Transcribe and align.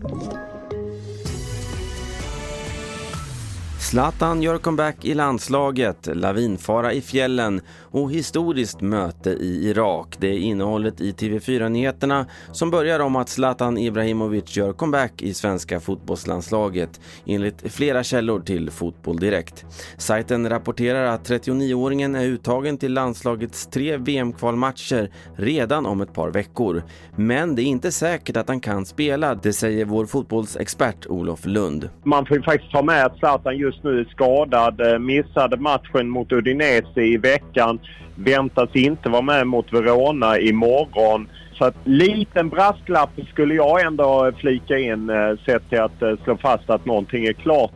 Thank 0.00 0.32
you. 0.32 0.47
Zlatan 3.90 4.42
gör 4.42 4.58
comeback 4.58 5.04
i 5.04 5.14
landslaget, 5.14 6.08
lavinfara 6.16 6.92
i 6.92 7.00
fjällen 7.00 7.60
och 7.90 8.12
historiskt 8.12 8.80
möte 8.80 9.30
i 9.30 9.68
Irak. 9.70 10.16
Det 10.18 10.26
är 10.28 10.38
innehållet 10.38 11.00
i 11.00 11.12
TV4-nyheterna 11.12 12.26
som 12.52 12.70
börjar 12.70 13.00
om 13.00 13.16
att 13.16 13.28
Zlatan 13.28 13.78
Ibrahimovic 13.78 14.56
gör 14.56 14.72
comeback 14.72 15.22
i 15.22 15.34
svenska 15.34 15.80
fotbollslandslaget 15.80 17.00
enligt 17.26 17.72
flera 17.72 18.02
källor 18.04 18.40
till 18.40 18.70
Fotboll 18.70 19.16
Direkt. 19.16 19.64
Sajten 19.96 20.48
rapporterar 20.48 21.04
att 21.04 21.30
39-åringen 21.30 22.16
är 22.16 22.24
uttagen 22.24 22.78
till 22.78 22.92
landslagets 22.92 23.66
tre 23.66 23.96
VM-kvalmatcher 23.96 25.10
redan 25.36 25.86
om 25.86 26.00
ett 26.00 26.12
par 26.12 26.30
veckor. 26.30 26.82
Men 27.16 27.54
det 27.54 27.62
är 27.62 27.66
inte 27.66 27.92
säkert 27.92 28.36
att 28.36 28.48
han 28.48 28.60
kan 28.60 28.86
spela, 28.86 29.34
det 29.34 29.52
säger 29.52 29.84
vår 29.84 30.06
fotbollsexpert 30.06 31.06
Olof 31.06 31.46
Lund. 31.46 31.88
Man 32.04 32.26
får 32.26 32.36
ju 32.36 32.42
faktiskt 32.42 32.72
ta 32.72 32.82
med 32.82 33.06
att 33.06 33.18
Zlatan 33.18 33.56
just 33.56 33.77
just 33.78 33.84
nu 33.84 34.00
är 34.00 34.04
skadad. 34.04 34.80
Eh, 34.80 34.98
missade 34.98 35.56
matchen 35.56 36.08
mot 36.08 36.32
Udinese 36.32 37.00
i 37.00 37.16
veckan. 37.16 37.78
Väntas 38.14 38.70
inte 38.72 39.08
vara 39.08 39.22
med 39.22 39.46
mot 39.46 39.72
Verona 39.72 40.38
imorgon. 40.38 41.28
Så 41.58 41.64
att 41.64 41.74
liten 41.84 42.48
brasklapp 42.48 43.10
skulle 43.32 43.54
jag 43.54 43.80
ändå 43.80 44.32
flika 44.38 44.78
in 44.78 45.10
eh, 45.10 45.36
sett 45.46 45.68
till 45.68 45.80
att 45.80 46.02
eh, 46.02 46.14
slå 46.24 46.36
fast 46.36 46.70
att 46.70 46.86
någonting 46.86 47.24
är 47.24 47.32
klart. 47.32 47.72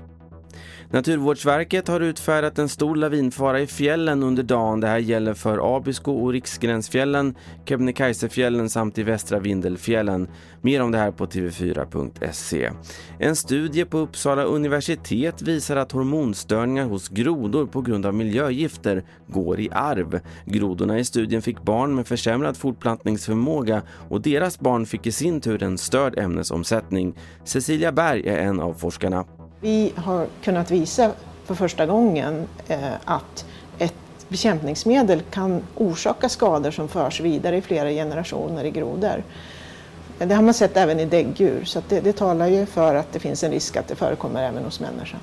Naturvårdsverket 0.92 1.88
har 1.88 2.00
utfärdat 2.00 2.58
en 2.58 2.68
stor 2.68 2.96
lavinfara 2.96 3.60
i 3.60 3.66
fjällen 3.66 4.22
under 4.22 4.42
dagen. 4.42 4.80
Det 4.80 4.86
här 4.86 4.98
gäller 4.98 5.34
för 5.34 5.76
Abisko 5.76 6.12
och 6.12 6.32
Riksgränsfjällen, 6.32 7.34
Kebnekaisefjällen 7.64 8.70
samt 8.70 8.98
i 8.98 9.02
västra 9.02 9.38
Vindelfjällen. 9.38 10.28
Mer 10.60 10.82
om 10.82 10.92
det 10.92 10.98
här 10.98 11.10
på 11.10 11.26
tv4.se. 11.26 12.70
En 13.18 13.36
studie 13.36 13.84
på 13.84 13.98
Uppsala 13.98 14.42
universitet 14.42 15.42
visar 15.42 15.76
att 15.76 15.92
hormonstörningar 15.92 16.84
hos 16.84 17.08
grodor 17.08 17.66
på 17.66 17.80
grund 17.80 18.06
av 18.06 18.14
miljögifter 18.14 19.04
går 19.26 19.60
i 19.60 19.68
arv. 19.72 20.20
Grodorna 20.44 20.98
i 20.98 21.04
studien 21.04 21.42
fick 21.42 21.62
barn 21.62 21.94
med 21.94 22.06
försämrad 22.06 22.56
fortplantningsförmåga 22.56 23.82
och 24.08 24.20
deras 24.20 24.60
barn 24.60 24.86
fick 24.86 25.06
i 25.06 25.12
sin 25.12 25.40
tur 25.40 25.62
en 25.62 25.78
störd 25.78 26.18
ämnesomsättning. 26.18 27.14
Cecilia 27.44 27.92
Berg 27.92 28.28
är 28.28 28.38
en 28.38 28.60
av 28.60 28.74
forskarna. 28.74 29.24
Vi 29.64 29.92
har 29.96 30.26
kunnat 30.44 30.70
visa 30.70 31.10
för 31.44 31.54
första 31.54 31.86
gången 31.86 32.48
eh, 32.68 32.92
att 33.04 33.44
ett 33.78 33.94
bekämpningsmedel 34.28 35.22
kan 35.30 35.62
orsaka 35.74 36.28
skador 36.28 36.70
som 36.70 36.88
förs 36.88 37.20
vidare 37.20 37.56
i 37.56 37.62
flera 37.62 37.90
generationer 37.90 38.64
i 38.64 38.70
grodor. 38.70 39.24
Eh, 40.18 40.28
det 40.28 40.34
har 40.34 40.42
man 40.42 40.54
sett 40.54 40.76
även 40.76 41.00
i 41.00 41.04
däggdjur 41.04 41.64
så 41.64 41.82
det, 41.88 42.00
det 42.00 42.12
talar 42.12 42.46
ju 42.46 42.66
för 42.66 42.94
att 42.94 43.12
det 43.12 43.18
finns 43.18 43.44
en 43.44 43.50
risk 43.50 43.76
att 43.76 43.88
det 43.88 43.94
förekommer 43.94 44.42
även 44.42 44.64
hos 44.64 44.80
människan. 44.80 45.20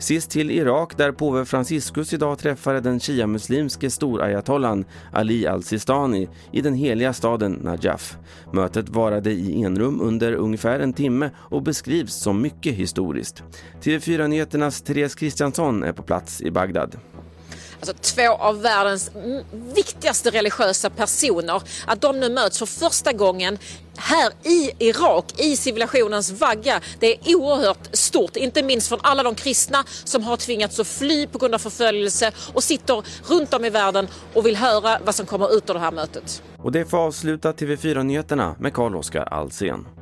Sist 0.00 0.30
till 0.30 0.50
Irak 0.50 0.96
där 0.96 1.12
påve 1.12 1.44
Franciscus 1.44 2.12
idag 2.12 2.38
träffade 2.38 2.80
den 2.80 3.00
shia-muslimske 3.00 3.90
storayatollan 3.90 4.84
Ali 5.12 5.46
al-Sistani 5.46 6.28
i 6.52 6.60
den 6.60 6.74
heliga 6.74 7.12
staden 7.12 7.52
Najaf. 7.52 8.16
Mötet 8.52 8.88
varade 8.88 9.30
i 9.30 9.62
enrum 9.62 10.00
under 10.00 10.32
ungefär 10.32 10.80
en 10.80 10.92
timme 10.92 11.30
och 11.36 11.62
beskrivs 11.62 12.14
som 12.14 12.42
mycket 12.42 12.74
historiskt. 12.74 13.42
TV4-nyheternas 13.82 14.82
Therese 14.82 15.14
Kristiansson 15.14 15.82
är 15.82 15.92
på 15.92 16.02
plats 16.02 16.40
i 16.42 16.50
Bagdad 16.50 16.96
alltså 17.80 18.14
två 18.14 18.30
av 18.30 18.62
världens 18.62 19.10
viktigaste 19.74 20.30
religiösa 20.30 20.90
personer, 20.90 21.62
att 21.86 22.00
de 22.00 22.20
nu 22.20 22.28
möts 22.28 22.58
för 22.58 22.66
första 22.66 23.12
gången 23.12 23.58
här 23.96 24.32
i 24.42 24.70
Irak, 24.78 25.24
i 25.36 25.56
civilisationens 25.56 26.30
vagga. 26.30 26.80
Det 26.98 27.12
är 27.12 27.36
oerhört 27.36 27.88
stort, 27.92 28.36
inte 28.36 28.62
minst 28.62 28.88
från 28.88 28.98
alla 29.02 29.22
de 29.22 29.34
kristna 29.34 29.84
som 30.04 30.22
har 30.24 30.36
tvingats 30.36 30.80
att 30.80 30.86
fly 30.86 31.26
på 31.26 31.38
grund 31.38 31.54
av 31.54 31.58
förföljelse 31.58 32.32
och 32.54 32.64
sitter 32.64 33.02
runt 33.28 33.54
om 33.54 33.64
i 33.64 33.70
världen 33.70 34.08
och 34.34 34.46
vill 34.46 34.56
höra 34.56 34.98
vad 35.04 35.14
som 35.14 35.26
kommer 35.26 35.56
ut 35.56 35.70
av 35.70 35.74
det 35.74 35.80
här 35.80 35.92
mötet. 35.92 36.42
Och 36.58 36.72
det 36.72 36.84
får 36.84 36.98
avsluta 36.98 37.52
TV4-nyheterna 37.52 38.56
med 38.58 38.74
Carl-Oskar 38.74 39.22
Alsen. 39.22 39.99